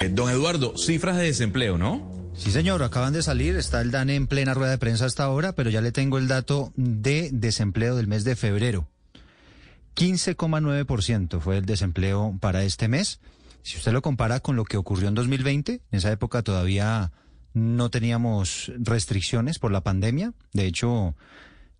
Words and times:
Eh, 0.00 0.10
Don 0.10 0.30
Eduardo, 0.30 0.74
cifras 0.76 1.16
de 1.16 1.24
desempleo, 1.24 1.76
¿no? 1.76 2.08
Sí, 2.36 2.52
señor, 2.52 2.84
acaban 2.84 3.12
de 3.12 3.20
salir, 3.20 3.56
está 3.56 3.80
el 3.80 3.90
DANE 3.90 4.14
en 4.14 4.28
plena 4.28 4.54
rueda 4.54 4.70
de 4.70 4.78
prensa 4.78 5.06
hasta 5.06 5.24
ahora, 5.24 5.56
pero 5.56 5.70
ya 5.70 5.80
le 5.80 5.90
tengo 5.90 6.18
el 6.18 6.28
dato 6.28 6.72
de 6.76 7.30
desempleo 7.32 7.96
del 7.96 8.06
mes 8.06 8.22
de 8.22 8.36
febrero. 8.36 8.86
15,9% 9.96 11.40
fue 11.40 11.58
el 11.58 11.66
desempleo 11.66 12.36
para 12.38 12.62
este 12.62 12.86
mes. 12.86 13.18
Si 13.62 13.76
usted 13.76 13.90
lo 13.90 14.00
compara 14.00 14.38
con 14.38 14.54
lo 14.54 14.64
que 14.64 14.76
ocurrió 14.76 15.08
en 15.08 15.16
2020, 15.16 15.72
en 15.72 15.82
esa 15.90 16.12
época 16.12 16.42
todavía 16.44 17.10
no 17.52 17.90
teníamos 17.90 18.70
restricciones 18.78 19.58
por 19.58 19.72
la 19.72 19.82
pandemia. 19.82 20.32
De 20.52 20.66
hecho, 20.66 21.16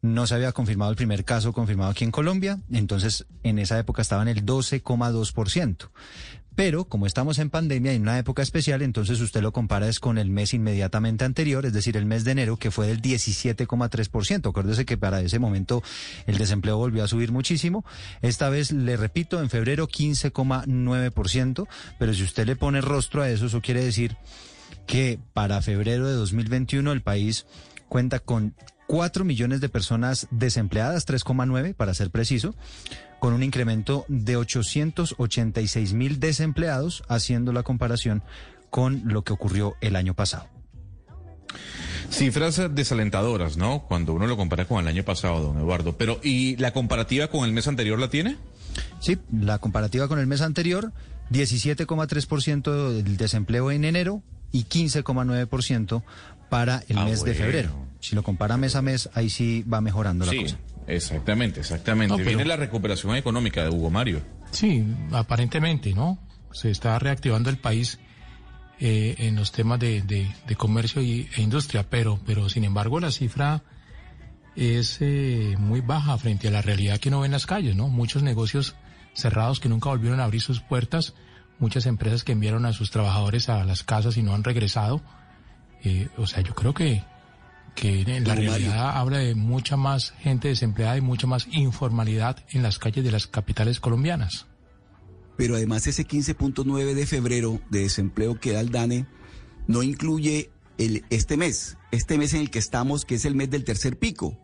no 0.00 0.26
se 0.26 0.34
había 0.34 0.52
confirmado 0.52 0.90
el 0.90 0.96
primer 0.96 1.26
caso 1.26 1.52
confirmado 1.52 1.90
aquí 1.90 2.04
en 2.04 2.12
Colombia. 2.12 2.60
Entonces, 2.72 3.26
en 3.42 3.58
esa 3.58 3.78
época 3.78 4.00
estaba 4.00 4.22
en 4.22 4.28
el 4.28 4.46
12,2%. 4.46 5.90
Pero 6.56 6.86
como 6.86 7.06
estamos 7.06 7.38
en 7.38 7.50
pandemia 7.50 7.92
y 7.92 7.96
en 7.96 8.02
una 8.02 8.18
época 8.18 8.42
especial, 8.42 8.80
entonces 8.80 9.20
usted 9.20 9.42
lo 9.42 9.52
compara 9.52 9.88
es 9.88 10.00
con 10.00 10.16
el 10.16 10.30
mes 10.30 10.54
inmediatamente 10.54 11.26
anterior, 11.26 11.66
es 11.66 11.74
decir, 11.74 11.98
el 11.98 12.06
mes 12.06 12.24
de 12.24 12.32
enero, 12.32 12.56
que 12.56 12.70
fue 12.70 12.86
del 12.86 13.02
17,3%. 13.02 14.48
Acuérdese 14.48 14.86
que 14.86 14.96
para 14.96 15.20
ese 15.20 15.38
momento 15.38 15.82
el 16.26 16.38
desempleo 16.38 16.78
volvió 16.78 17.04
a 17.04 17.08
subir 17.08 17.30
muchísimo. 17.30 17.84
Esta 18.22 18.48
vez, 18.48 18.72
le 18.72 18.96
repito, 18.96 19.40
en 19.42 19.50
febrero 19.50 19.86
15,9%, 19.86 21.68
pero 21.98 22.14
si 22.14 22.22
usted 22.22 22.46
le 22.46 22.56
pone 22.56 22.80
rostro 22.80 23.22
a 23.22 23.28
eso, 23.28 23.46
eso 23.46 23.60
quiere 23.60 23.84
decir 23.84 24.16
que 24.86 25.18
para 25.34 25.60
febrero 25.60 26.08
de 26.08 26.14
2021 26.14 26.90
el 26.90 27.02
país 27.02 27.44
cuenta 27.88 28.18
con 28.18 28.54
4 28.86 29.24
millones 29.24 29.60
de 29.60 29.68
personas 29.68 30.28
desempleadas, 30.30 31.06
3,9 31.06 31.74
para 31.74 31.94
ser 31.94 32.10
preciso, 32.10 32.54
con 33.18 33.32
un 33.32 33.42
incremento 33.42 34.04
de 34.08 34.36
886 34.36 35.92
mil 35.94 36.20
desempleados, 36.20 37.02
haciendo 37.08 37.52
la 37.52 37.62
comparación 37.62 38.22
con 38.70 39.02
lo 39.06 39.22
que 39.24 39.32
ocurrió 39.32 39.74
el 39.80 39.96
año 39.96 40.14
pasado. 40.14 40.46
Cifras 42.10 42.60
desalentadoras, 42.72 43.56
¿no? 43.56 43.82
Cuando 43.88 44.12
uno 44.14 44.26
lo 44.26 44.36
compara 44.36 44.66
con 44.66 44.80
el 44.80 44.88
año 44.88 45.02
pasado, 45.02 45.42
don 45.42 45.58
Eduardo. 45.58 45.96
Pero, 45.96 46.20
¿y 46.22 46.56
la 46.56 46.72
comparativa 46.72 47.28
con 47.28 47.44
el 47.44 47.52
mes 47.52 47.66
anterior 47.66 47.98
la 47.98 48.10
tiene? 48.10 48.36
Sí, 49.00 49.18
la 49.32 49.58
comparativa 49.58 50.06
con 50.06 50.18
el 50.18 50.26
mes 50.26 50.40
anterior, 50.42 50.92
17,3% 51.30 52.92
del 53.02 53.16
desempleo 53.16 53.70
en 53.70 53.84
enero 53.84 54.22
y 54.52 54.64
15,9% 54.64 56.02
para 56.48 56.84
el 56.88 56.98
Ah, 56.98 57.04
mes 57.06 57.24
de 57.24 57.34
febrero. 57.34 57.85
Si 58.08 58.14
lo 58.14 58.22
compara 58.22 58.56
mes 58.56 58.76
a 58.76 58.82
mes, 58.82 59.08
ahí 59.14 59.28
sí 59.30 59.62
va 59.64 59.80
mejorando 59.80 60.24
la 60.26 60.30
Sí, 60.32 60.42
cosa. 60.42 60.58
exactamente, 60.86 61.60
exactamente. 61.60 62.12
No, 62.12 62.16
pero- 62.18 62.28
Viene 62.28 62.44
la 62.44 62.56
recuperación 62.56 63.16
económica 63.16 63.62
de 63.64 63.70
Hugo 63.70 63.90
Mario. 63.90 64.22
Sí, 64.52 64.84
aparentemente, 65.12 65.92
¿no? 65.92 66.18
Se 66.52 66.70
está 66.70 66.98
reactivando 66.98 67.50
el 67.50 67.58
país 67.58 67.98
eh, 68.78 69.14
en 69.18 69.34
los 69.36 69.50
temas 69.52 69.80
de, 69.80 70.02
de- 70.02 70.30
de 70.46 70.54
comercio 70.56 71.02
y, 71.02 71.28
e 71.36 71.42
industria, 71.42 71.88
pero, 71.90 72.20
pero 72.26 72.48
sin 72.48 72.62
embargo 72.64 73.00
la 73.00 73.10
cifra 73.10 73.62
es 74.54 74.98
eh, 75.00 75.54
muy 75.58 75.80
baja 75.80 76.16
frente 76.18 76.48
a 76.48 76.50
la 76.50 76.62
realidad 76.62 76.98
que 76.98 77.08
uno 77.08 77.20
ve 77.20 77.26
en 77.26 77.32
las 77.32 77.46
calles, 77.46 77.74
¿no? 77.76 77.88
Muchos 77.88 78.22
negocios 78.22 78.74
cerrados 79.14 79.60
que 79.60 79.68
nunca 79.68 79.88
volvieron 79.88 80.20
a 80.20 80.24
abrir 80.24 80.40
sus 80.42 80.60
puertas, 80.60 81.14
muchas 81.58 81.86
empresas 81.86 82.22
que 82.22 82.32
enviaron 82.32 82.64
a 82.66 82.72
sus 82.72 82.90
trabajadores 82.90 83.48
a 83.48 83.64
las 83.64 83.82
casas 83.82 84.16
y 84.16 84.22
no 84.22 84.34
han 84.34 84.44
regresado. 84.44 85.02
Eh, 85.84 86.08
o 86.16 86.26
sea, 86.26 86.42
yo 86.42 86.54
creo 86.54 86.72
que, 86.74 87.02
que 87.76 88.00
en 88.00 88.26
la 88.26 88.34
realidad 88.34 88.96
habla 88.96 89.18
de 89.18 89.34
mucha 89.34 89.76
más 89.76 90.12
gente 90.18 90.48
desempleada 90.48 90.96
y 90.96 91.02
mucha 91.02 91.26
más 91.26 91.46
informalidad 91.52 92.44
en 92.50 92.62
las 92.62 92.78
calles 92.78 93.04
de 93.04 93.12
las 93.12 93.26
capitales 93.28 93.78
colombianas. 93.78 94.46
Pero 95.36 95.56
además 95.56 95.86
ese 95.86 96.08
15.9 96.08 96.94
de 96.94 97.06
febrero 97.06 97.60
de 97.70 97.80
desempleo 97.80 98.40
que 98.40 98.52
da 98.52 98.60
el 98.60 98.70
DANE 98.70 99.06
no 99.68 99.82
incluye 99.82 100.50
el, 100.78 101.04
este 101.10 101.36
mes, 101.36 101.76
este 101.92 102.16
mes 102.16 102.32
en 102.32 102.40
el 102.40 102.50
que 102.50 102.58
estamos, 102.58 103.04
que 103.04 103.16
es 103.16 103.26
el 103.26 103.34
mes 103.34 103.50
del 103.50 103.64
tercer 103.64 103.98
pico, 103.98 104.38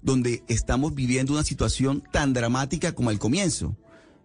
donde 0.00 0.44
estamos 0.46 0.94
viviendo 0.94 1.32
una 1.32 1.42
situación 1.42 2.04
tan 2.12 2.32
dramática 2.32 2.92
como 2.92 3.10
al 3.10 3.18
comienzo. 3.18 3.76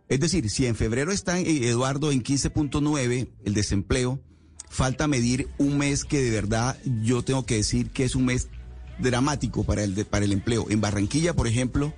Es 0.08 0.20
decir, 0.20 0.52
si 0.52 0.68
en 0.68 0.76
febrero 0.76 1.12
está 1.12 1.40
eh, 1.40 1.68
Eduardo 1.68 2.12
en 2.12 2.22
15.9 2.22 3.28
el 3.44 3.54
desempleo, 3.56 4.22
falta 4.70 5.08
medir 5.08 5.48
un 5.58 5.78
mes 5.78 6.06
que 6.06 6.22
de 6.22 6.32
verdad 6.32 6.78
yo 7.04 7.24
tengo 7.24 7.46
que 7.46 7.56
decir 7.56 7.90
que 7.90 8.04
es 8.04 8.16
un 8.16 8.26
mes 8.26 8.50
dramático 9.00 9.64
para 9.64 9.84
el, 9.84 10.06
para 10.06 10.26
el 10.26 10.32
empleo. 10.32 10.68
En 10.70 10.82
Barranquilla, 10.82 11.36
por 11.36 11.48
ejemplo, 11.48 11.94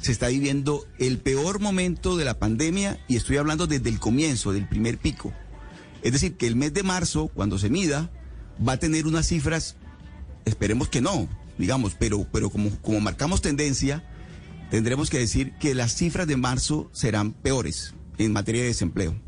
se 0.00 0.12
está 0.12 0.28
viviendo 0.28 0.86
el 0.98 1.18
peor 1.18 1.60
momento 1.60 2.16
de 2.16 2.24
la 2.24 2.38
pandemia 2.38 2.98
y 3.08 3.16
estoy 3.16 3.36
hablando 3.36 3.66
desde 3.66 3.88
el 3.88 3.98
comienzo, 3.98 4.52
del 4.52 4.68
primer 4.68 4.98
pico. 4.98 5.32
Es 6.02 6.12
decir, 6.12 6.36
que 6.36 6.46
el 6.46 6.56
mes 6.56 6.72
de 6.72 6.82
marzo, 6.82 7.28
cuando 7.28 7.58
se 7.58 7.70
mida, 7.70 8.10
va 8.66 8.74
a 8.74 8.78
tener 8.78 9.06
unas 9.06 9.26
cifras, 9.26 9.76
esperemos 10.44 10.88
que 10.88 11.00
no, 11.00 11.28
digamos, 11.58 11.96
pero, 11.98 12.26
pero 12.32 12.50
como, 12.50 12.70
como 12.80 13.00
marcamos 13.00 13.42
tendencia, 13.42 14.04
tendremos 14.70 15.10
que 15.10 15.18
decir 15.18 15.52
que 15.58 15.74
las 15.74 15.94
cifras 15.94 16.26
de 16.26 16.36
marzo 16.36 16.88
serán 16.92 17.32
peores 17.32 17.94
en 18.18 18.32
materia 18.32 18.62
de 18.62 18.68
desempleo. 18.68 19.27